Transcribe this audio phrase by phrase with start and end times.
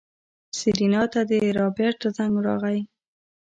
[0.57, 2.79] سېرېنا ته د رابرټ زنګ راغی.